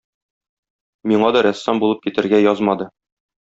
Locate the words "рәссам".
1.49-1.85